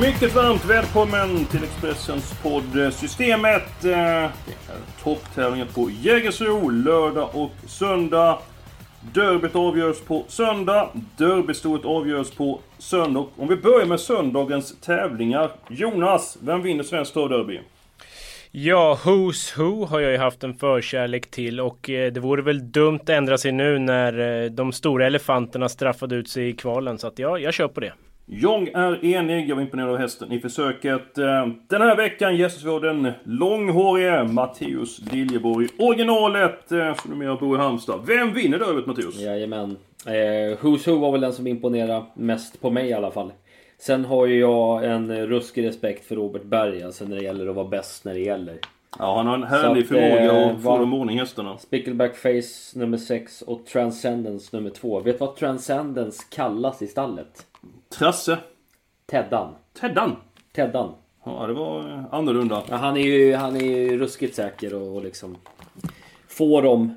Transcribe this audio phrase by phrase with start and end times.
[0.00, 3.84] Mycket varmt välkommen till Expressens podd Systemet.
[3.84, 4.30] Eh, det är
[5.02, 8.38] topptävlingen på Jägersro lördag och söndag.
[9.14, 10.88] Derbyt avgörs på söndag.
[11.16, 13.26] Derbystoet avgörs på söndag.
[13.36, 15.50] Om vi börjar med söndagens tävlingar.
[15.68, 17.60] Jonas, vem vinner Svenskt Travderby?
[18.50, 22.72] Ja, Who's Who har jag ju haft en förkärlek till och eh, det vore väl
[22.72, 26.98] dumt att ändra sig nu när eh, de stora elefanterna straffade ut sig i kvalen.
[26.98, 27.92] Så att ja, jag kör på det.
[28.28, 31.18] Jong är enig, jag var imponerad av hästen i försöket.
[31.18, 35.68] Eh, den här veckan gästas vi av den långhårige Matteus Liljeborg.
[35.78, 38.00] Originalet, eh, som numera bor i Halmstad.
[38.06, 39.20] Vem vinner derbyt Matteus?
[39.20, 39.76] Jajamän.
[40.06, 43.32] Eh, Who's Who var väl den som imponerade mest på mig i alla fall.
[43.78, 47.56] Sen har ju jag en ruskig respekt för Robert Berg, alltså när det gäller att
[47.56, 48.58] vara bäst när det gäller.
[48.98, 51.58] Ja, han har en härlig förmåga eh, att få dem ordning hästarna.
[51.58, 55.00] Spickleback Face nummer 6 och Transcendence nummer 2.
[55.00, 57.46] Vet du vad Transcendence kallas i stallet?
[57.98, 58.38] Trasse.
[59.06, 59.54] Teddan.
[59.80, 60.16] Teddan.
[60.52, 60.92] Teddan.
[61.24, 62.62] Ja, det var eh, annorlunda.
[62.68, 65.36] Ja, han är ju, han är ju ruskigt säker och, och liksom
[66.28, 66.94] får dem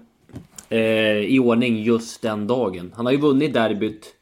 [0.70, 0.80] eh,
[1.18, 2.94] i ordning just den dagen.
[2.96, 4.16] Han har ju vunnit derbyt,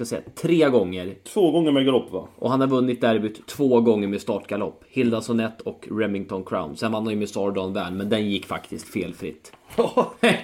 [0.00, 1.14] vi ska säga tre gånger.
[1.24, 2.28] Två gånger med galopp va?
[2.38, 4.84] Och han har vunnit derbyt två gånger med startgalopp.
[4.88, 6.76] Hilda Sonett och Remington Crown.
[6.76, 9.52] Sen vann han ju med Sardan Van, men den gick faktiskt felfritt.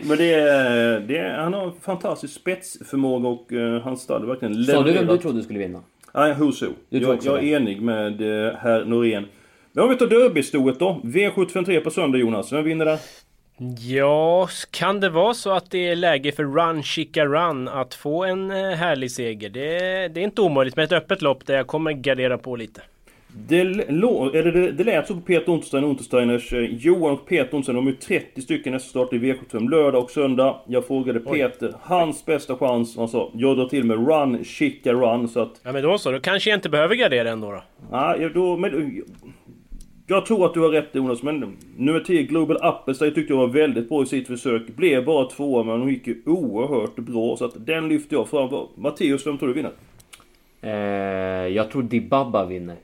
[0.03, 4.73] Men det är, det är, han har fantastisk spetsförmåga och uh, hans stall verkligen Sa
[4.73, 5.21] du vem du levererat.
[5.23, 5.83] trodde skulle vinna?
[6.15, 7.57] Nej, tror Jag, jag är det?
[7.57, 9.27] enig med uh, herr Norén.
[9.73, 11.01] Men om vi tar derbystoet då.
[11.05, 12.53] V753 på söndag Jonas.
[12.53, 12.99] Vem vinner där?
[13.79, 18.25] Ja, kan det vara så att det är läge för Run Chica Run att få
[18.25, 19.49] en eh, härlig seger?
[19.51, 19.69] Det,
[20.09, 22.81] det är inte omöjligt med ett öppet lopp där jag kommer gardera på lite.
[23.49, 26.53] Det, lå- eller det, det lät så på Peter Unterstein och Untersteiners.
[26.53, 30.03] eh, Johan och Peter Unterstein, de är ju 30 stycken nästa start i V75 lördag
[30.05, 30.57] och söndag.
[30.67, 32.97] Jag frågade Peter, hans bästa chans.
[32.97, 35.29] Han sa, jag drar till med Run Chica Run.
[35.29, 37.63] Så att, Ja men då så, då kanske jag inte behöver gardera ändå då.
[37.91, 39.03] ja, då, men,
[40.11, 43.47] jag tror att du har rätt Jonas, men nummer 10 Global Appelstein tyckte jag var
[43.47, 44.67] väldigt bra i sitt försök.
[44.67, 47.37] Blev bara tvåa, men hon gick ju oerhört bra.
[47.37, 48.67] Så att den lyfter jag fram.
[48.75, 49.73] Matteus, vem tror du vinner?
[50.61, 50.73] Eh,
[51.55, 52.77] jag tror Dibaba vinner.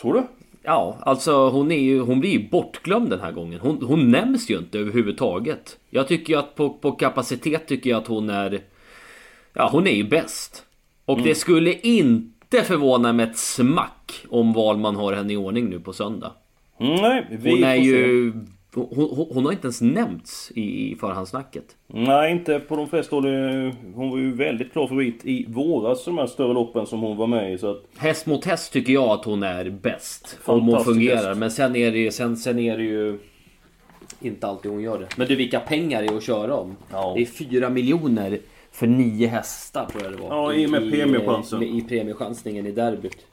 [0.00, 0.22] Tror du?
[0.62, 3.60] Ja, alltså hon, är ju, hon blir ju bortglömd den här gången.
[3.60, 5.78] Hon, hon nämns ju inte överhuvudtaget.
[5.90, 8.60] Jag tycker ju att på, på kapacitet tycker jag att hon är...
[9.52, 10.64] Ja, hon är ju bäst.
[11.04, 15.80] Och det skulle inte förvåna mig ett smack om Valman har henne i ordning nu
[15.80, 16.32] på söndag.
[16.78, 18.32] Mm, nej, vi Hon är ju...
[18.74, 21.64] Hon, hon, har inte ens nämnts i, förhandssnacket.
[21.86, 23.24] Nej, inte på de flesta håll.
[23.94, 27.26] Hon var ju väldigt klar favorit i våras, de här större loppen som hon var
[27.26, 27.58] med i.
[27.58, 30.38] Så att, Häst mot häst tycker jag att hon är bäst.
[30.44, 31.34] Om hon fungerar.
[31.34, 33.18] Men sen är det sen, sen är det ju
[34.20, 35.08] inte alltid hon gör det.
[35.16, 36.76] Men du, vilka pengar det är att köra om?
[36.92, 37.12] Ja.
[37.16, 38.38] Det är 4 miljoner
[38.72, 40.28] för nio hästar tror jag det var.
[40.28, 41.62] Ja, i och med premiechansen.
[41.62, 43.26] I, i premiechansningen i derbyt.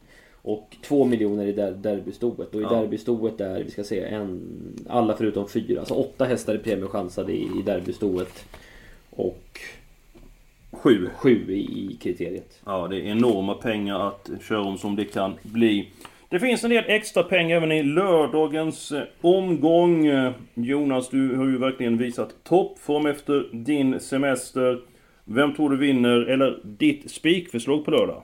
[0.44, 2.56] Och 2 miljoner i der, derbystoet.
[2.56, 2.70] Och i Ja.
[2.70, 4.42] derbystoet är, vi ska se, en,
[4.90, 5.80] alla förutom fyra.
[5.80, 8.46] Alltså åtta hästar är premiechansade i, i derbystoet.
[9.10, 9.60] Och
[10.72, 11.10] sju.
[11.16, 12.62] sju i, i kriteriet.
[12.66, 15.88] Ja, det är enorma pengar att köra om som det kan bli.
[16.30, 20.10] Det finns en del extra pengar även i lördagens eh, omgång.
[20.54, 24.82] Jonas, du har ju verkligen visat toppform efter din semester.
[25.26, 28.22] Vem tror du vinner, eller ditt spikförslag på lördag?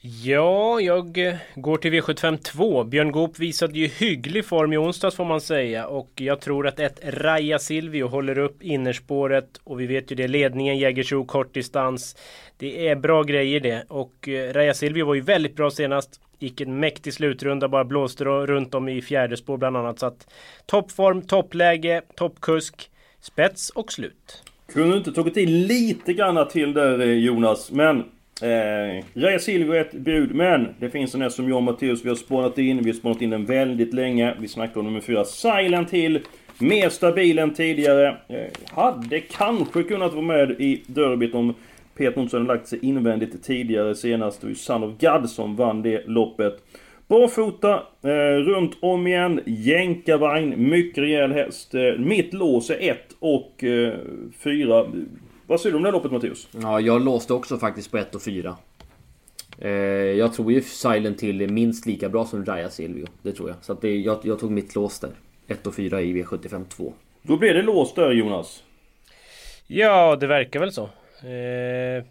[0.00, 2.84] Ja, jag eh, går till V75 2.
[2.84, 5.86] Björn Goop visade ju hygglig form i onsdags får man säga.
[5.86, 9.60] Och jag tror att ett Raja Silvio håller upp innerspåret.
[9.64, 12.16] Och vi vet ju det, ledningen Jägersro kortdistans.
[12.56, 13.84] Det är bra grejer det.
[13.88, 16.20] Och eh, Raja Silvio var ju väldigt bra senast.
[16.38, 19.98] Gick en mäktig slutrunda, bara blåste runt om i fjärde spår bland annat.
[19.98, 20.26] Så att
[20.66, 24.42] toppform, toppläge, toppkusk, spets och slut.
[24.72, 28.04] Kunde du inte tagit i lite grann till där eh, Jonas, men...
[28.42, 32.08] Eh, Raja Silvio är ett bud, men det finns en som jag och Matteus vi
[32.08, 32.82] har spånat in.
[32.82, 34.34] Vi har spånat in den väldigt länge.
[34.40, 36.20] Vi snackar om nummer fyra, Silent Hill.
[36.58, 38.08] Mer stabil än tidigare.
[38.28, 41.54] Eh, hade kanske kunnat vara med i derbyt om
[41.96, 44.40] Peter Nilsson hade lagt sig invändigt tidigare senast.
[44.40, 46.62] Det var ju Son of God som vann det loppet.
[47.08, 51.74] Barfota, eh, runt om igen, jänkarvagn, mycket rejäl häst.
[51.74, 53.94] Eh, mitt lås är 1 och eh,
[54.38, 54.86] 4.
[55.46, 56.48] Vad säger du om det här loppet Matteus?
[56.62, 58.56] Ja, jag låste också faktiskt på 1 och 4.
[59.58, 63.06] Eh, jag tror ju Silent Hill är minst lika bra som Raya Silvio.
[63.22, 63.56] Det tror jag.
[63.60, 65.10] Så att det, jag, jag tog mitt lås där.
[65.46, 66.92] 1 och 4 i V75 2.
[67.22, 68.62] Då blir det låst där Jonas.
[69.66, 70.82] Ja, det verkar väl så.
[71.22, 72.04] Eh,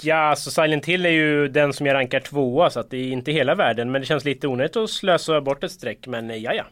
[0.00, 3.10] ja, alltså Silent Hill är ju den som jag rankar tvåa så att det är
[3.10, 3.90] inte hela världen.
[3.90, 6.06] Men det känns lite onödigt att slösa bort ett streck.
[6.06, 6.64] Men eh, ja, ja.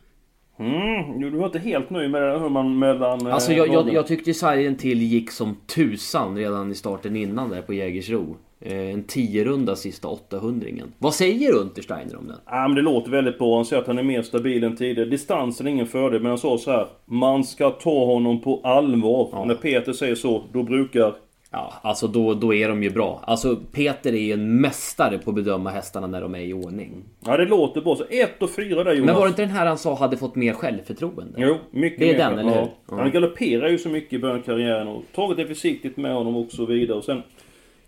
[0.59, 3.27] Mm, du var inte helt nöjd med hur man mellan...
[3.27, 7.51] eh, Alltså jag, jag, jag tyckte Silent Hill gick som tusan redan i starten innan
[7.51, 8.37] där på Jägersro.
[8.61, 10.93] Eh, en 10-runda sista 800-ringen.
[10.99, 12.37] Vad säger Untersteiner om den?
[12.47, 13.57] Ja, men det låter väldigt bra.
[13.57, 15.09] Han säger att han är mer stabil än tidigare.
[15.09, 16.87] Distansen är ingen fördel, men han sa så här.
[17.07, 19.29] Man ska ta honom på allvar.
[19.33, 19.45] Ja.
[19.45, 21.15] När Peter säger så, då brukar...
[21.51, 23.21] Ja, alltså då, då är de ju bra.
[23.27, 27.05] Alltså Peter är ju en mästare på att bedöma hästarna när de är i ordning.
[27.25, 27.97] Ja, det låter bra.
[27.97, 29.07] Så 1 och 4 där Jonas.
[29.07, 31.35] Men var det inte den här han sa hade fått mer självförtroende?
[31.37, 32.19] Jo, mycket Det är mer.
[32.19, 32.69] den, eller hur?
[32.91, 32.97] ja.
[32.97, 36.37] Han galopperar ju så mycket i början av karriären och tagit det försiktigt med honom
[36.37, 36.99] och så vidare.
[36.99, 37.23] Och sen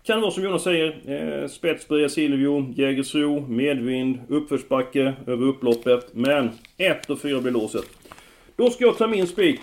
[0.03, 1.41] kan det vara som Jonas säger.
[1.41, 6.09] Eh, Spetsbria Silvio, Jägersro, medvind, uppförsbacke över upploppet.
[6.13, 7.85] Men 1 och 4 blir låset.
[8.55, 9.61] Då ska jag ta min spik.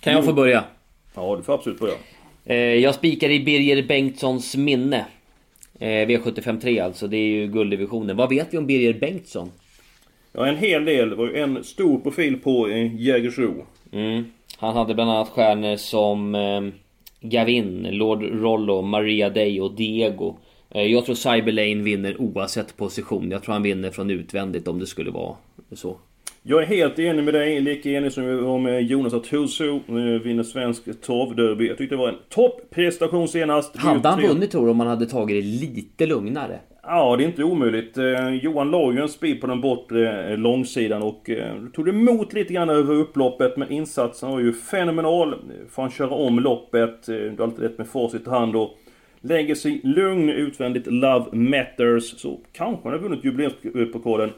[0.00, 0.64] Kan jag få börja?
[1.14, 1.94] Ja, du får absolut börja.
[2.44, 5.06] Eh, jag spikar i Birger Bengtssons minne.
[5.78, 8.16] Eh, V75 3 alltså, det är ju gulddivisionen.
[8.16, 9.50] Vad vet vi om Birger Bengtsson?
[10.32, 11.10] Ja, en hel del.
[11.10, 13.66] Det var ju en stor profil på eh, Jägersro.
[13.92, 14.24] Mm.
[14.56, 16.36] Han hade bland annat stjärnor som
[17.20, 20.36] Gavin, Lord Rollo, Maria Day och Diego.
[20.68, 23.30] Jag tror Cyberlane vinner oavsett position.
[23.30, 25.36] Jag tror han vinner från utvändigt om det skulle vara
[25.72, 25.96] så.
[26.46, 29.80] Jag är helt enig med dig, lika enig som jag var med Jonas att Huso
[29.88, 31.68] eh, vinner svensk travderby.
[31.68, 33.76] Jag tyckte det var en toppprestation senast.
[33.76, 36.58] Hade han vunnit tror du om han hade tagit det lite lugnare?
[36.82, 37.98] Ja, det är inte omöjligt.
[37.98, 42.32] Eh, Johan la ju en speed på den bortre eh, långsidan och eh, tog emot
[42.32, 43.56] lite grann över upploppet.
[43.56, 45.34] Men insatsen var ju fenomenal.
[45.70, 47.06] Får han köra om loppet.
[47.06, 48.78] Du har alltid rätt med facit i hand och
[49.20, 50.86] lägger sig lugn utvändigt.
[50.86, 52.20] Love matters.
[52.20, 54.30] Så kanske han har vunnit jubileumspokalen.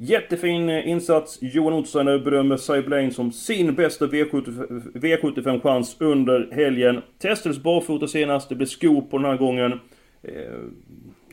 [0.00, 1.38] Jättefin eh, insats.
[1.40, 7.02] Johan Ottosson berömmer Cyberlane som sin bästa V75-chans under helgen.
[7.18, 8.48] Testades barfota senast.
[8.48, 9.72] Det blev skor på den här gången.
[10.22, 10.30] Eh,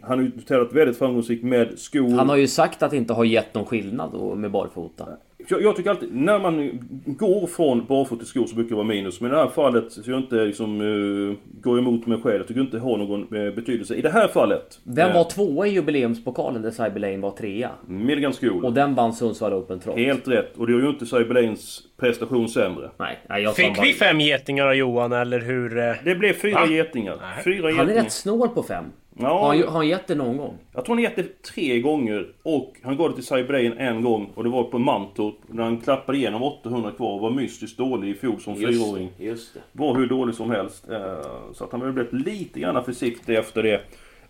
[0.01, 2.17] han har ju tävlat väldigt framgångsrikt med skor.
[2.17, 5.07] Han har ju sagt att det inte har gett någon skillnad med barfota.
[5.47, 8.87] Jag, jag tycker alltid, när man går från barfota till skor så brukar det vara
[8.87, 9.21] minus.
[9.21, 12.37] Men i det här fallet så jag inte liksom uh, går emot mig själv.
[12.37, 13.95] Jag tycker inte det har någon eh, betydelse.
[13.95, 14.79] I det här fallet.
[14.83, 17.69] Vem eh, var tvåa i jubileumspokalen där Cyberlane var trea?
[17.87, 18.65] Milligan School.
[18.65, 19.95] Och den vann Sundsvall Open Trot.
[19.97, 20.57] Helt rätt.
[20.57, 22.89] Och det gör ju inte Cyberlanes prestation sämre.
[22.97, 23.83] Nej, nej jag Fick bara...
[23.83, 25.77] vi fem getingar av Johan eller hur?
[25.77, 25.93] eh?
[26.03, 26.67] Det blev fyra Va?
[26.67, 27.17] getingar.
[27.43, 28.03] Fyra Han är getingar.
[28.03, 28.85] rätt snål på fem.
[29.19, 30.53] Har, Ja, han, ju- har han gett det någon gång?
[30.73, 32.27] jag tror han gett det tre gånger.
[32.43, 34.29] Och han gav det till Cyberlane en gång.
[34.35, 35.35] Och det var på Mantorp.
[35.47, 39.09] När han klappade igenom 800 kvar och var mystiskt dålig i fjol som fyraåring.
[39.17, 39.59] just det.
[39.71, 40.89] var hur dålig som helst.
[40.89, 43.81] Eh, Så att han har blivit lite grann försiktig efter det.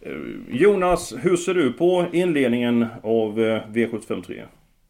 [0.01, 0.11] Eh,
[0.51, 4.41] Jonas, hur ser du på inledningen av eh, V753?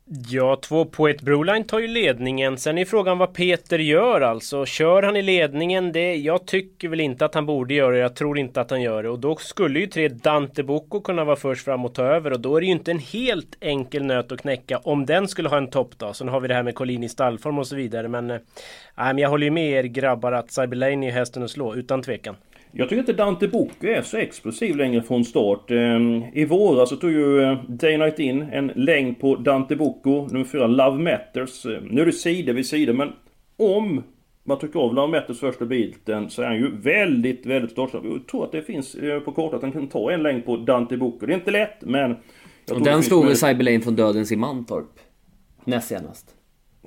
[0.08, 2.58] Ja, två Poet Broline tar ju ledningen.
[2.58, 4.66] Sen är frågan vad Peter gör alltså.
[4.66, 5.92] Kör han i ledningen?
[5.92, 8.02] Det, jag tycker väl inte att han borde göra det.
[8.02, 9.10] Jag tror inte att han gör det.
[9.10, 12.34] Och då skulle ju tre Dante Bocco kunna vara först fram och ta över.
[12.34, 15.50] Och då är det ju inte en helt enkel nöt att knäcka om den skulle
[15.50, 16.16] ha en toppdag.
[16.16, 18.08] Sen har vi det här med Collini stallform och så vidare.
[18.08, 18.40] Men, äh,
[18.96, 22.36] men jag håller ju med er grabbar att Cyberlane är hästen att slå, utan tvekan.
[22.78, 25.72] Jag tycker inte Dante Bocco är så explosiv längre från start.
[25.72, 25.78] Eh,
[26.34, 30.28] I våras så tog ju eh, Day Night In en längd på Dante Bocco.
[30.32, 31.66] Nummer fyra, Love Matters.
[31.66, 33.12] Eh, Nu är det sida vid sida men
[33.58, 34.04] om
[34.44, 38.06] man tycker av Love Matters första biten så är han ju väldigt, väldigt startsnabb.
[38.06, 40.58] Jag tror att det finns eh, på kartan att han kan ta en längd på
[40.58, 41.26] Dante Bocco.
[41.26, 42.16] Det är inte lätt men...
[42.72, 45.00] Och den slog väl Cyberlane från Dödens i Mantorp?
[45.64, 46.36] Näst senast.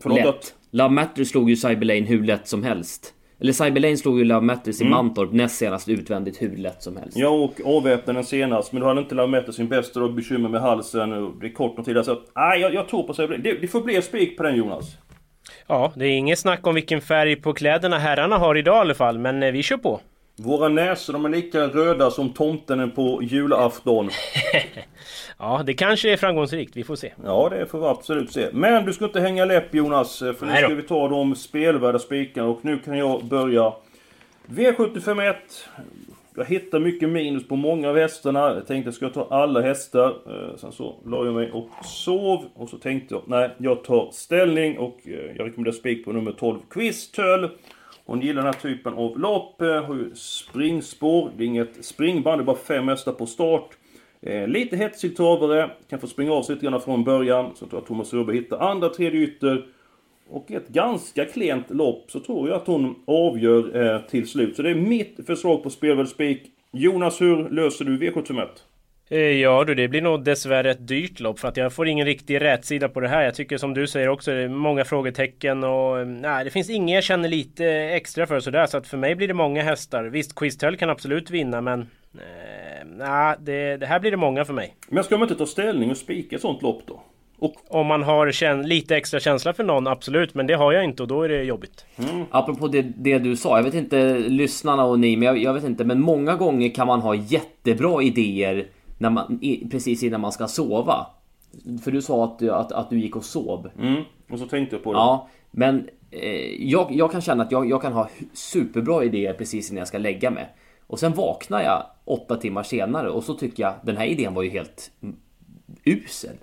[0.02, 0.54] Förlåt lätt.
[0.70, 3.14] Love Matter slog ju Cyberlane hur lätt som helst.
[3.40, 7.16] Eller Cyberlane slog ju Love Matters i Mantorp näst senast utvändigt hur lätt som helst.
[7.16, 8.72] Ja, och avväpnade den senast.
[8.72, 11.12] Men då hade inte Lamette sin bästa då, bekymmer med halsen.
[11.12, 12.04] och Det är kort om tid.
[12.04, 13.28] Så att, nej, jag, jag tror på sig.
[13.28, 14.96] Det, det får bli spik på den Jonas.
[15.66, 18.94] Ja, det är inget snack om vilken färg på kläderna herrarna har idag i alla
[18.94, 19.18] fall.
[19.18, 20.00] Men eh, vi kör på.
[20.38, 24.10] Våra näsor de är lika röda som tomten på julafton.
[25.40, 26.76] Ja, det kanske är framgångsrikt.
[26.76, 27.12] Vi får se.
[27.24, 28.48] Ja, det får vi absolut se.
[28.52, 30.18] Men du ska inte hänga läpp Jonas.
[30.18, 32.48] För nu ska vi ta de spelvärda spikarna.
[32.48, 33.72] Och nu kan jag börja.
[34.46, 35.34] V751.
[36.36, 38.40] Jag hittar mycket minus på många av hästarna.
[38.54, 40.06] Jag tänkte ska jag ta alla hästar.
[40.08, 42.44] Eh, Sen så la jag mig och sov.
[42.54, 44.78] Och så tänkte jag, nej, jag tar ställning.
[44.78, 47.48] Och eh, jag rekommenderar spik på nummer 12, Quiztöl.
[48.08, 49.62] Hon gillar den här typen av lopp.
[49.62, 51.30] Eh, har ju springspår.
[51.36, 53.68] Det är inget springband, det är bara fem hästar på start.
[54.22, 55.70] Eh, lite hetsig travare.
[55.90, 57.50] Kan få springa av sig lite grann från början.
[57.54, 59.66] Så jag tror jag Thomas Rubbe hittar andra, tredje ytter.
[60.30, 64.56] och ett ganska klent lopp så tror jag att hon avgör eh, till slut.
[64.56, 66.42] Så det är mitt förslag på Spelvärldsspik.
[66.72, 68.46] Jonas, hur löser du V751?
[69.10, 72.06] Eh, ja du, det blir nog dessvärre ett dyrt lopp för att jag får ingen
[72.06, 73.22] riktig rätsida på det här.
[73.22, 76.94] Jag tycker som du säger också, det är många frågetecken och nej, det finns inget
[76.94, 78.66] jag känner lite extra för sådär.
[78.66, 80.04] Så att för mig blir det många hästar.
[80.04, 81.80] Visst, Quiztel kan absolut vinna men
[82.14, 84.74] eh, nej, det, det här blir det många för mig.
[84.88, 87.00] Men ska man inte ta ställning och spika ett sånt lopp då?
[87.38, 87.54] Och...
[87.68, 90.34] Om man har lite extra känsla för någon, absolut.
[90.34, 91.86] Men det har jag inte och då är det jobbigt.
[91.96, 92.24] Mm.
[92.30, 95.64] Apropå det, det, du sa, jag vet inte lyssnarna och ni, men jag, jag, vet
[95.64, 95.84] inte.
[95.84, 98.66] Men många gånger kan man ha jättebra idéer
[98.98, 99.40] när man,
[99.70, 101.06] precis innan man ska sova.
[101.84, 103.70] För du sa att, att, att du gick och sov.
[103.78, 104.02] Mm.
[104.30, 104.98] Och så tänkte jag på det.
[104.98, 109.70] Ja, men eh, jag, jag kan känna att jag, jag kan ha superbra idéer precis
[109.70, 110.48] innan jag ska lägga mig.
[110.86, 114.42] Och sen vaknar jag åtta timmar senare och så tycker jag den här idén var
[114.42, 114.90] ju helt
[115.88, 116.36] usel.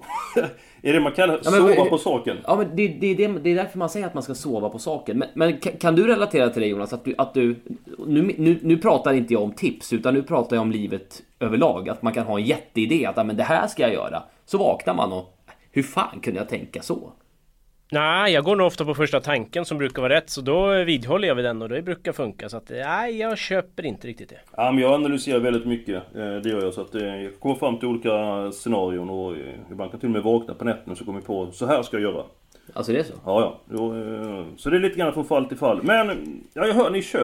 [0.81, 2.37] är det man kallar ja, sova men, på saken?
[2.47, 4.79] Ja, men det, det, det, det är därför man säger att man ska sova på
[4.79, 5.17] saken.
[5.17, 6.93] Men, men kan, kan, du relatera till det Jonas?
[6.93, 7.55] Att du, att du,
[8.07, 11.89] nu, nu, nu pratar inte jag om tips, utan nu pratar jag om livet överlag.
[11.89, 14.23] Att man kan ha en jätteidé att men det här ska jag göra.
[14.45, 15.37] Så vaknar man och
[15.71, 17.11] hur fan kunde jag tänka så?
[17.91, 21.27] Nej, jag går nog ofta på första tanken som brukar vara rätt så då vidhåller
[21.27, 24.39] jag vid den och det brukar funka så att nej, jag köper inte riktigt det.
[24.57, 27.55] Ja, men jag analyserar väldigt mycket, eh, det gör jag så att eh, jag kommer
[27.55, 30.97] fram till olika scenarion och eh, ibland kan till och med vakna på nätterna och
[30.97, 32.23] så kommer jag på så här ska jag göra.
[32.73, 33.13] Alltså det är så?
[33.25, 34.45] Ja, ja.
[34.57, 35.83] Så det är lite grann från fall till fall.
[35.83, 36.07] Men,
[36.53, 37.21] ja jag hör ni kör.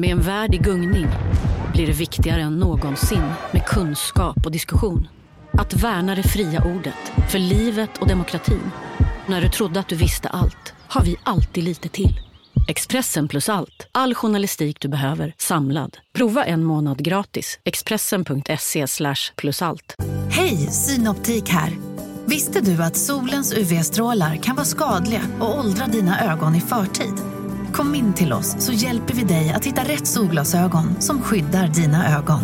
[0.00, 1.06] Med en värld i gungning
[1.74, 3.22] blir det viktigare än någonsin
[3.52, 5.08] med kunskap och diskussion.
[5.58, 8.70] Att värna det fria ordet, för livet och demokratin.
[9.26, 12.20] När du trodde att du visste allt, har vi alltid lite till.
[12.68, 13.88] Expressen plus allt.
[13.92, 15.98] All journalistik du behöver, samlad.
[16.12, 17.58] Prova en månad gratis.
[17.64, 18.86] Expressen.se
[19.36, 19.94] plus allt.
[20.30, 21.72] Hej, Synoptik här.
[22.26, 27.14] Visste du att solens UV-strålar kan vara skadliga och åldra dina ögon i förtid?
[27.72, 32.18] Kom in till oss så hjälper vi dig att hitta rätt solglasögon som skyddar dina
[32.18, 32.40] ögon.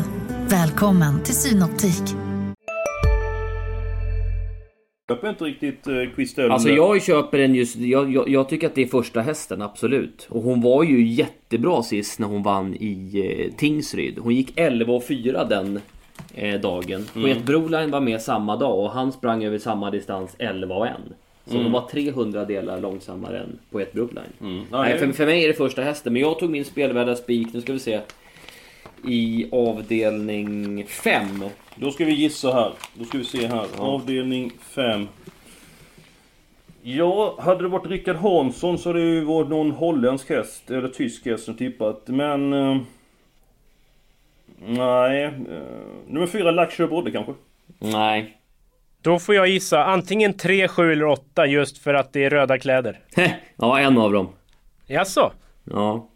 [0.49, 2.21] Välkommen till Synoptik
[5.09, 6.50] köper inte riktigt eh, Quistel.
[6.50, 10.26] Alltså jag köper den just, jag, jag, jag, tycker att det är första hästen, absolut.
[10.30, 13.11] Och hon var ju jättebra sist när hon vann i
[13.49, 14.18] eh, Tingsryd.
[14.18, 15.80] Hon gick 11 och 4 den
[16.35, 17.06] eh, dagen.
[17.14, 17.23] Mm.
[17.23, 20.92] Poet Broline var med samma dag och han sprang över samma distans 11 och 1.
[21.44, 21.64] Så mm.
[21.64, 24.32] de var 300 delar långsammare än Poet Broline.
[24.40, 24.64] Mm.
[24.71, 27.61] Nej, för, för mig är det första hästen, men jag tog min spelvärda spik, nu
[27.61, 28.00] ska vi se.
[29.09, 31.44] I avdelning 5
[31.76, 32.72] då ska vi gissa här.
[32.94, 33.66] Då ska vi se här.
[33.78, 35.08] Avdelning 5.
[36.82, 40.88] Ja, hade det varit Rickard Hansson så hade det ju varit någon holländsk häst, eller
[40.88, 42.02] tysk häst som tippat.
[42.06, 42.52] Men...
[42.52, 42.76] Eh,
[44.66, 45.24] nej.
[45.24, 45.32] Eh,
[46.06, 47.34] nummer 4, Laxö Brodde kanske?
[47.78, 48.38] Nej.
[49.02, 52.58] Då får jag gissa antingen 3, 7 eller 8 just för att det är röda
[52.58, 53.00] kläder.
[53.56, 54.28] ja, en av dem.
[54.86, 55.32] Jaså?
[55.64, 56.08] Ja.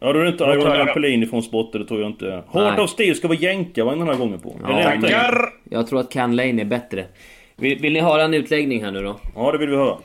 [0.00, 2.42] Ja då är det inte Iron Pelini från Spotter, det tror jag inte.
[2.52, 4.56] Heart of Steel ska vara jänka var den här gången på.
[4.62, 5.48] Ja, tackar!
[5.70, 7.04] Jag tror att Can Lane är bättre.
[7.56, 9.16] Vill, vill, ni höra en utläggning här nu då?
[9.34, 9.96] Ja det vill vi höra.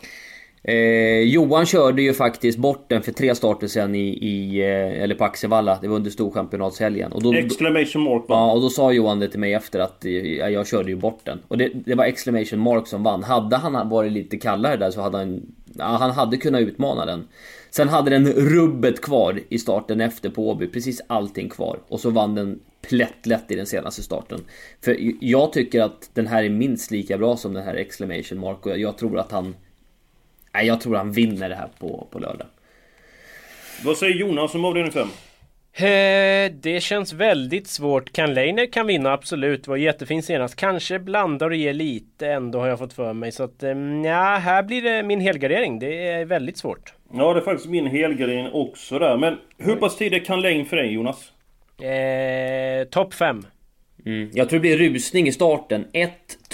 [0.63, 5.15] Eh, Johan körde ju faktiskt bort den för tre starter sen i, i eh, eller
[5.15, 5.79] på Axevalla.
[5.81, 7.11] Det var under storchampionatshelgen.
[7.11, 8.23] Och då, exclamation mark?
[8.27, 11.19] Ja, och då sa Johan det till mig efter att eh, jag körde ju bort
[11.23, 11.39] den.
[11.47, 13.23] Och det, det, var exclamation mark som vann.
[13.23, 15.41] Hade han varit lite kallare där så hade han...
[15.81, 17.27] Ja, han hade kunnat utmana den.
[17.69, 21.79] Sen hade den rubbet kvar i starten efter på Åby, precis allting kvar.
[21.87, 24.39] Och så vann den plättlätt i den senaste starten.
[24.81, 28.65] För jag tycker att den här är minst lika bra som den här exclamation mark
[28.65, 29.55] och jag tror att han...
[30.53, 32.47] Nej, jag tror han vinner det här på, på lördag.
[33.83, 35.07] Vad säger Jonas om avdelning 5?
[35.73, 38.11] Eh, det känns väldigt svårt.
[38.11, 39.67] Kan Leiner kan vinna absolut.
[39.67, 40.55] Var jättefin senast.
[40.55, 43.31] Kanske blandar och ger lite ändå har jag fått för mig.
[43.31, 43.69] Så att eh,
[44.05, 45.79] ja, här blir det min helgardering.
[45.79, 46.93] Det är väldigt svårt.
[47.13, 49.17] Ja, det är faktiskt min helgardering också där.
[49.17, 51.31] Men hur pass tidigt kan Lane för dig Jonas?
[51.81, 53.45] Eh, Topp 5.
[54.05, 54.29] Mm.
[54.33, 55.85] Jag tror det blir rusning i starten.
[55.93, 56.11] 1,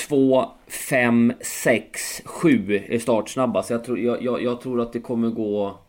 [0.08, 0.46] 2,
[0.90, 3.70] 5, 6, 7 är startsnabbast.
[3.70, 5.80] Jag tror, jag, jag, jag tror att det kommer gå...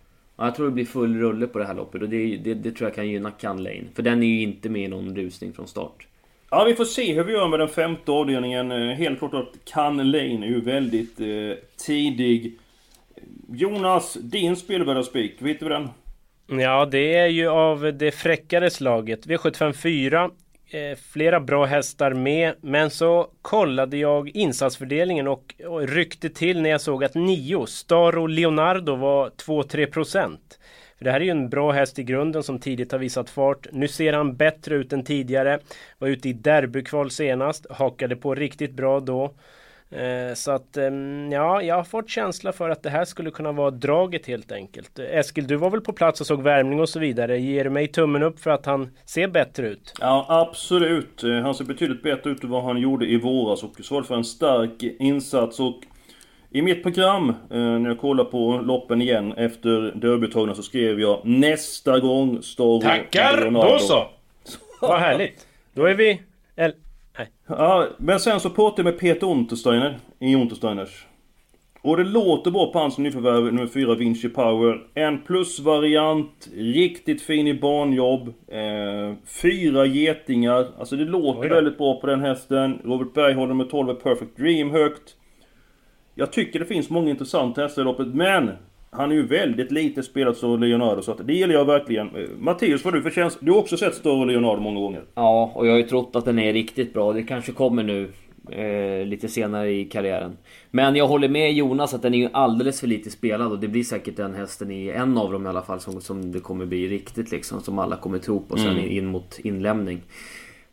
[0.47, 2.88] jag tror det blir full rulle på det här loppet och det, det, det tror
[2.88, 3.85] jag kan gynna Can Lane.
[3.95, 6.07] För den är ju inte med i någon rusning från start.
[6.50, 8.73] Ja, vi får se hur vi gör med den femte avdelningen.
[8.73, 12.59] Eh, helt klart att Can Lane är ju väldigt eh, tidig.
[13.49, 15.88] Jonas, din spelvärda spik, vet du den?
[16.47, 19.26] Ja, det är ju av det fräckare slaget.
[19.26, 20.30] V754.
[20.70, 22.54] Eh, flera bra hästar med.
[22.60, 28.26] Men så kollade jag insatsfördelningen och, och ryckte till när jag såg att nio, Staro
[28.26, 30.58] Leonardo var 2-3 procent.
[30.98, 33.66] För det här är ju en bra häst i grunden som tidigt har visat fart.
[33.72, 35.58] Nu ser han bättre ut än tidigare.
[35.98, 39.34] Var ute i derbykval senast, hakade på riktigt bra då.
[39.90, 40.85] Eh, så att eh,
[41.30, 44.99] ja, jag har fått känsla för att det här skulle kunna vara draget helt enkelt.
[44.99, 47.38] Eskil, du var väl på plats och såg värmning och så vidare.
[47.38, 49.95] Ger du mig tummen upp för att han ser bättre ut?
[50.00, 51.25] Ja, absolut.
[51.25, 54.14] Eh, han ser betydligt bättre ut än vad han gjorde i våras och svarade för
[54.14, 55.61] en stark insats.
[55.61, 55.80] Och
[56.50, 61.99] i mitt program, när jag kollar på loppen igen efter derbytagna så skrev jag nästa
[61.99, 63.40] gång står Tackar!
[63.40, 63.73] Leonardo.
[63.73, 64.09] Då så!
[64.80, 65.47] Vad härligt!
[65.75, 66.23] Då är vi...
[66.54, 66.73] Nej.
[67.50, 71.07] Ja, men sen så pratade jag med Peter Untersteiner i Untersteiners.
[71.83, 74.87] Och det låter bra på hans nyförvärv nummer 4 Vinci Power.
[74.95, 78.28] En plusvariant, riktigt fin i banjobb.
[78.49, 80.67] Eh, fyra getingar.
[80.78, 82.81] Alltså det låter väldigt bra på den hästen.
[82.85, 85.17] Robert Berg håller med 12 Perfect Dream högt.
[86.14, 88.50] Jag tycker det finns många intressanta hästar i loppet, men
[88.90, 92.16] han är ju väldigt lite spelad som Leonardo, så att det gillar jag verkligen.
[92.16, 93.38] Eh, Mattias, vad du för känsla?
[93.42, 95.02] Du har också sett Större Leonardo många gånger.
[95.14, 97.12] Ja, och jag har ju trott att den är riktigt bra.
[97.12, 98.11] Det kanske kommer nu
[98.50, 100.37] eh, lite senare i karriären.
[100.71, 103.68] Men jag håller med Jonas att den är ju alldeles för lite spelad och det
[103.68, 106.66] blir säkert den hästen i en av dem i alla fall som, som det kommer
[106.66, 107.61] bli riktigt liksom.
[107.61, 108.90] Som alla kommer tro på sen mm.
[108.90, 110.02] in mot inlämning.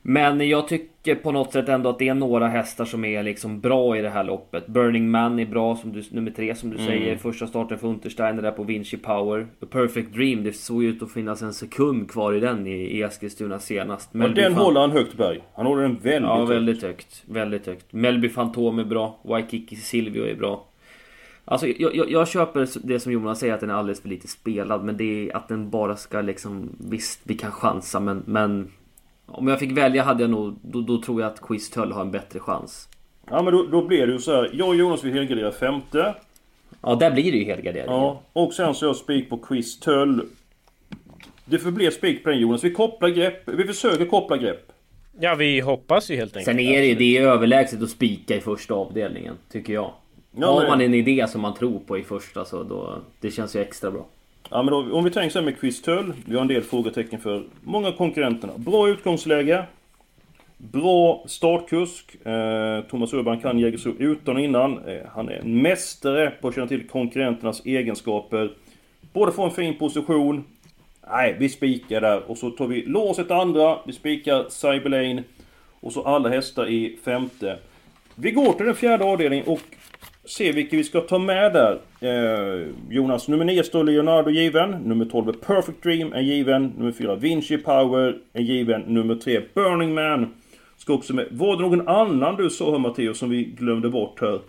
[0.08, 3.60] Men jag tycker på något sätt ändå att det är några hästar som är liksom
[3.60, 4.68] bra i det här loppet.
[4.68, 6.88] Burning Man är bra, som du, nummer tre som du mm.
[6.88, 7.18] säger.
[7.18, 9.48] Första starten för Untersteiner där på Vinci Power.
[9.62, 13.60] A Perfect Dream, det såg ut att finnas en sekund kvar i den i, Eskilstuna
[13.60, 14.14] senast.
[14.14, 15.42] Men den håller han högt Berg.
[15.56, 16.50] Han håller den väldigt ja, högt.
[16.50, 17.24] Ja, väldigt högt.
[17.26, 17.94] Väldigt högt.
[17.94, 19.20] Melby Fantom är bra.
[19.24, 20.68] Waikiki Silvio är bra.
[21.46, 24.28] Alltså jag, jag, jag, köper det som Jonas säger att den är alldeles för lite
[24.28, 24.84] spelad.
[24.84, 26.70] Men det är att den bara ska liksom...
[26.90, 28.24] Visst, vi kan chansa men...
[28.26, 28.72] men
[29.26, 30.56] om jag fick välja hade jag nog...
[30.62, 32.90] Då, då tror jag att Quiz Tull har en bättre chans.
[33.30, 34.50] Ja men då, då blir det ju så här.
[34.54, 36.16] Jag och Jonas vill helgardera femte.
[36.82, 37.92] Ja där blir det ju helgardering.
[37.92, 38.22] Ja.
[38.34, 40.26] Och sen så jag spik på Quiz Tull.
[41.46, 42.64] Det förblir spik på den Jonas.
[42.64, 43.50] Vi kopplar grepp.
[43.50, 44.72] Vi försöker koppla grepp.
[45.20, 46.46] Ja vi hoppas ju helt enkelt.
[46.46, 49.36] Sen är det, det är överlägset att spika i första avdelningen.
[49.52, 49.92] Tycker jag.
[50.38, 52.98] Ja, Har man en idé som man tror på i första så då...
[53.20, 54.06] Det känns ju extra bra.
[54.50, 56.14] Ja men då, om vi tänker så här med Quiz Tull.
[56.26, 58.54] Vi har en del frågetecken för många konkurrenterna.
[58.58, 59.66] Bra utgångsläge.
[60.58, 62.26] Bra startkusk.
[62.26, 64.78] Eh, Thomas Urban kan Jägersro utan och innan.
[64.88, 68.52] Eh, han är en mästare på att känna till konkurrenternas egenskaper.
[69.14, 70.44] Både få en fin position.
[71.10, 72.32] Nej, vi spikar där.
[72.32, 73.78] Och så tar vi låset andra.
[73.86, 75.24] Vi spikar Cyberlane.
[75.80, 77.58] Och så alla hästar i femte.
[78.16, 79.62] Vi går till den fjärde avdelningen och
[80.26, 81.80] se vilka vi ska ta med där.
[82.00, 84.72] Eh, Jonas, nummer 9 står Leonardo given.
[84.72, 86.74] Nummer 12 Perfect Dream är given.
[86.78, 88.82] Nummer 4 Vinci Power är given.
[88.82, 90.34] Nummer 3 Burning Man
[90.78, 91.28] ska också med.
[91.32, 94.40] Var det någon annan du sa här Matteo som vi glömde bort här?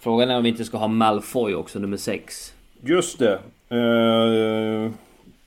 [0.00, 2.54] Frågan är om vi inte ska ha Malfoy också, nummer 6.
[2.84, 3.38] Just det.
[3.68, 4.90] Eh,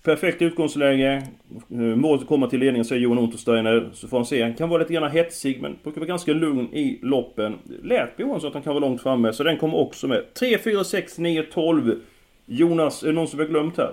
[0.04, 1.24] Perfekt utgångsläge.
[1.72, 3.90] Eh, målet komma till ledningen säger Johan Untersteiner.
[3.94, 4.44] Så får han se.
[4.44, 7.60] Han kan vara lite grann hetsig men brukar vara ganska lugn i loppen.
[7.84, 9.34] Lät på Johan så att han kan vara långt framme.
[9.34, 10.34] Så den kommer också med.
[10.34, 11.96] 3, 4, 6, 9, 12.
[12.46, 13.92] Jonas, är det någon som vi har glömt här?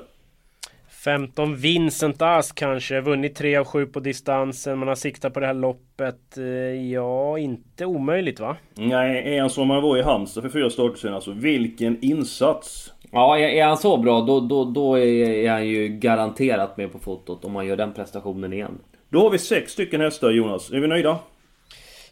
[1.04, 5.46] 15 Vincent Ask kanske, vunnit 3 av 7 på distansen, man har siktat på det
[5.46, 6.38] här loppet.
[6.38, 6.44] Eh,
[6.92, 8.56] ja, inte omöjligt va?
[8.74, 11.32] Nej, är han som han var i Halmstad för fyra starter sedan alltså.
[11.32, 12.92] Vilken insats!
[13.12, 17.44] Ja, är han så bra då, då, då är han ju garanterat med på fotot
[17.44, 18.78] om man gör den prestationen igen.
[19.08, 20.70] Då har vi sex stycken hästar Jonas.
[20.70, 21.18] Är vi nöjda?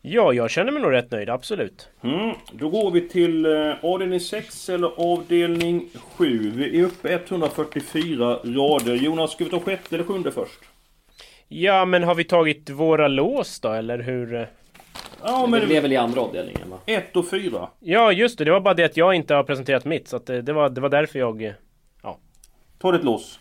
[0.02, 1.88] Ja, jag känner mig nog rätt nöjd, absolut.
[2.02, 6.52] Mm, då går vi till eh, avdelning 6 eller avdelning 7.
[6.54, 8.94] Vi är uppe 144 rader.
[8.94, 10.60] Jonas, ska vi ta sjätte eller sjunde först?
[11.48, 14.48] Ja, men har vi tagit våra lås då, eller hur?
[15.22, 15.68] Ja, men...
[15.68, 16.78] Det är väl i andra avdelningen va?
[16.86, 17.68] 1 och 4.
[17.80, 18.44] Ja, just det.
[18.44, 20.08] Det var bara det att jag inte har presenterat mitt.
[20.08, 21.54] Så att det, det, var, det var därför jag...
[22.02, 22.18] Ja.
[22.78, 23.38] Ta ditt lås.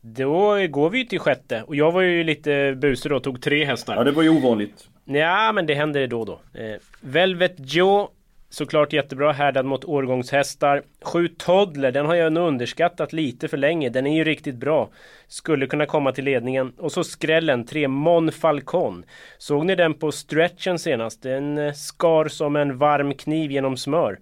[0.00, 1.62] Då går vi till sjätte.
[1.66, 3.96] Och jag var ju lite busig då och tog tre hästar.
[3.96, 4.88] Ja, det var ju ovanligt.
[5.04, 6.40] Ja, men det händer då och då.
[6.60, 8.08] Eh, Velvet Joe
[8.52, 10.82] Såklart jättebra härdad mot årgångshästar.
[11.02, 13.88] 7 Toddler, den har jag nog underskattat lite för länge.
[13.88, 14.90] Den är ju riktigt bra.
[15.28, 16.72] Skulle kunna komma till ledningen.
[16.78, 19.04] Och så skrällen, 3 Mon Falcon.
[19.38, 21.22] Såg ni den på stretchen senast?
[21.22, 24.18] Den eh, skar som en varm kniv genom smör.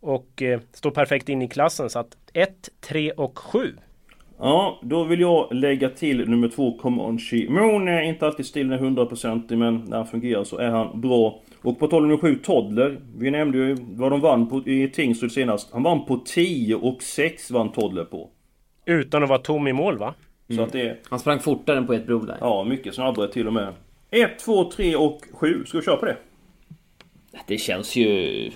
[0.00, 1.90] Och eh, står perfekt in i klassen.
[1.90, 3.76] Så att 1, 3 och 7.
[4.44, 7.88] Ja, då vill jag lägga till nummer 2 Comanche Moon.
[7.88, 11.40] Är inte alltid still 100% men när han fungerar så är han bra.
[11.62, 13.00] Och på tal om 7 Toddler.
[13.16, 15.72] Vi nämnde ju vad de vann på, i Tingsryd senast.
[15.72, 18.30] Han vann på 10 och 6 vann Toddler på.
[18.84, 20.14] Utan att vara tom i mål va?
[20.48, 20.56] Mm.
[20.56, 20.98] Så att det...
[21.10, 22.36] Han sprang fortare än på ett blod där.
[22.40, 23.74] Ja, mycket snabbare till och med.
[24.10, 25.64] 1, 2, 3 och 7.
[25.66, 26.16] Ska vi köra på det?
[27.46, 28.50] Det känns ju...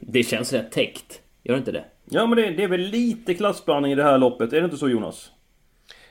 [0.00, 1.20] Det känns rätt täckt.
[1.42, 1.84] Gör det inte det?
[2.04, 4.76] Ja men det, det är väl lite klassblandning i det här loppet, är det inte
[4.76, 5.30] så Jonas?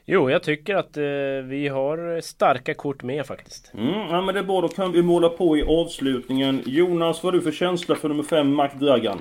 [0.06, 1.04] Jo, jag tycker att eh,
[1.44, 3.72] vi har starka kort med faktiskt.
[3.74, 6.62] Mm, ja men det är bra, då kan vi måla på i avslutningen.
[6.66, 9.20] Jonas, vad har du för känsla för nummer 5, Mac Dragan?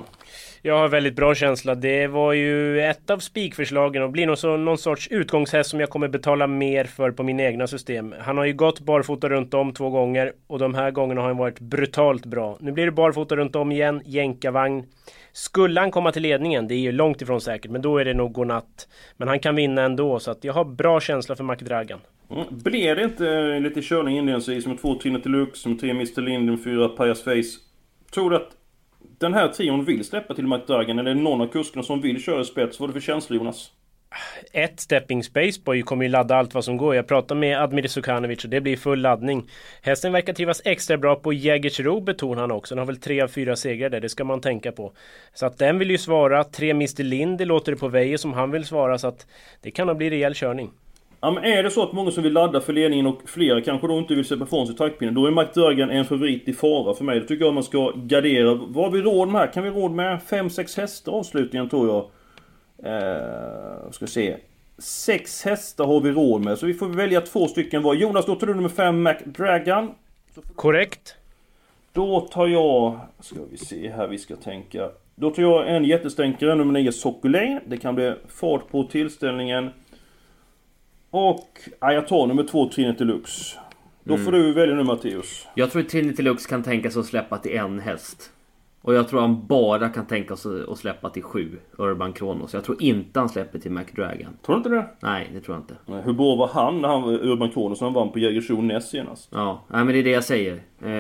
[0.62, 1.74] Jag har väldigt bra känsla.
[1.74, 5.90] Det var ju ett av spikförslagen och blir nog så, någon sorts utgångshäst som jag
[5.90, 8.14] kommer betala mer för på mina egna system.
[8.20, 11.36] Han har ju gått barfota runt om två gånger och de här gångerna har han
[11.36, 12.56] varit brutalt bra.
[12.60, 14.84] Nu blir det barfota runt om igen, jänkarvagn.
[15.32, 18.14] Skulle han komma till ledningen, det är ju långt ifrån säkert, men då är det
[18.14, 18.88] nog godnatt.
[19.16, 22.00] Men han kan vinna ändå, så att jag har bra känsla för McDragan.
[22.30, 22.44] Mm.
[22.50, 26.88] Blev det inte lite körning inledningsvis med två Trinity Lux, med tre Mr Linden, fyra
[26.88, 27.58] Pajas Face?
[28.14, 28.50] Tror du att
[29.20, 32.22] den här trion vill släppa till McDragan, eller är det någon av kuskarna som vill
[32.22, 32.80] köra spets?
[32.80, 33.72] Vad är det för känsla Jonas?
[34.52, 36.94] ett Stepping Spaceboy kommer ju ladda allt vad som går.
[36.94, 39.50] Jag pratade med Admir Sukanovic och det blir full laddning.
[39.83, 42.74] Hästen verkar trivas extra bra på Jägersro betonar han också.
[42.74, 44.92] Den har väl tre av fyra segrar där, det ska man tänka på.
[45.35, 46.44] Så att den vill ju svara.
[46.44, 49.26] Tre Mr Lind, det låter det på Veje som han vill svara så att
[49.61, 50.70] det kan nog bli rejäl körning.
[51.22, 53.87] Ja men är det så att många som vill ladda för ledningen och flera kanske
[53.87, 55.14] då inte vill släppa ifrån sig taktpinnen.
[55.14, 57.20] Då är McDurgan en favorit i fara för mig.
[57.20, 58.54] Då tycker jag man ska gardera.
[58.54, 59.52] Vad har vi råd med här?
[59.52, 62.11] Kan vi råd med 5-6 hästar avslutningen tror jag?
[62.92, 64.37] Eh, ska se.
[64.78, 67.94] Sex hästar har vi råd med, så vi får välja två stycken var.
[67.94, 69.90] Jonas, då tar du nummer 5 McDragon.
[70.54, 71.16] Korrekt.
[71.92, 72.98] Då tar jag...
[73.20, 74.90] Ska vi se här vi ska tänka.
[75.14, 77.61] Då tar jag en jättestänkare, nummer 9 Sokolane.
[77.66, 79.70] Det kan bli fart på tillställningen.
[81.10, 81.48] Och...
[81.80, 83.30] Ja, jag tar nummer 2 Trinity Lux.
[84.04, 84.40] Då får Mm.
[84.46, 85.46] du välja nu Matteus.
[85.54, 88.30] Jag tror att Trinity Lux kan tänka sig att släppa till en häst.
[88.82, 92.54] Och jag tror han bara kan tänka sig att släppa till sju Urban Kronos.
[92.54, 94.36] Jag tror inte han släpper till McDragon.
[94.46, 94.86] Tror du inte det?
[95.00, 95.74] Nej, det tror jag inte.
[95.86, 98.88] Nej, Hur bra var han när han Urban Kronos när han vann på Jägersro näst
[98.90, 99.28] senast?
[99.32, 100.60] Ja, nej, men det är det jag säger.
[100.84, 100.90] Eh,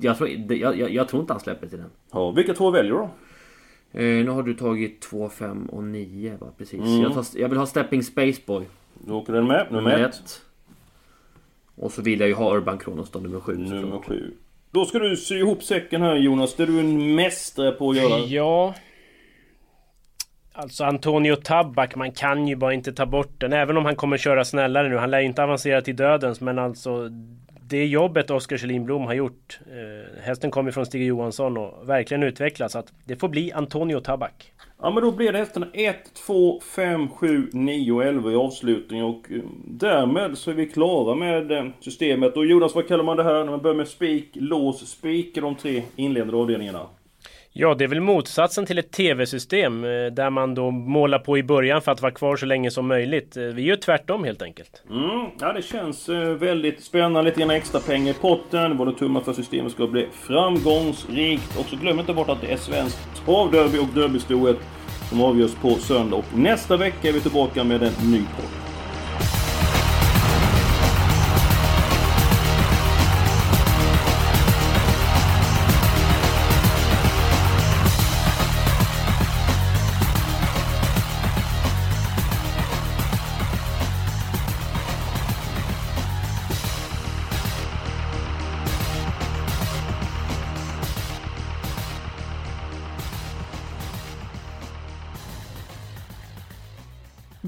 [0.00, 1.90] jag, tror, jag, jag, jag tror inte han släpper till den.
[2.12, 3.10] Ja, vilka två väljer du då?
[3.92, 6.46] Eh, nu har du tagit 2, 5 och 9 va?
[6.58, 6.80] Precis.
[6.80, 7.00] Mm.
[7.00, 8.64] Jag, tar, jag vill ha Stepping Spaceboy.
[9.06, 9.66] Då åker den med.
[9.70, 10.14] Nummer Nummer ett.
[10.14, 10.40] ett.
[11.76, 13.56] Och så vill jag ju ha Urban Kronos då, nummer 7.
[13.56, 14.32] Nummer 7.
[14.70, 16.54] Då ska du sy ihop säcken här Jonas.
[16.54, 18.18] Det är du en mästare på att göra.
[18.18, 18.74] Ja.
[20.52, 23.52] Alltså Antonio Tabak, man kan ju bara inte ta bort den.
[23.52, 24.96] Även om han kommer köra snällare nu.
[24.96, 27.08] Han lär ju inte avancera till dödens, men alltså...
[27.66, 29.60] Det jobbet Oskar Kjellin Blom har gjort.
[29.66, 32.72] Eh, hästen kommer från Stig Johansson och verkligen utvecklats.
[32.72, 34.52] Så att det får bli Antonio Tabak.
[34.84, 39.04] Ja men då blir det hästarna 1, 2, 5, 7, 9 och 11 i avslutning
[39.04, 42.36] och eh, därmed så är vi klara med eh, systemet.
[42.36, 45.40] Och Jonas, vad kallar man det här när man börjar med spik, lås, spik i
[45.40, 46.80] de tre inledande avdelningarna?
[47.52, 51.42] Ja, det är väl motsatsen till ett TV-system eh, där man då målar på i
[51.42, 53.36] början för att vara kvar så länge som möjligt.
[53.36, 54.82] Vi gör tvärtom helt enkelt.
[54.90, 57.22] Mm, ja det känns väldigt spännande.
[57.22, 58.76] Lite grann extra pengar i potten.
[58.76, 61.58] Både tummar för systemet ska bli framgångsrikt.
[61.58, 64.56] Och så glöm inte bort att det är svenskt travderby och derbystoet
[65.08, 66.16] som avgörs på söndag.
[66.16, 68.63] Och nästa vecka är vi tillbaka med en ny podd.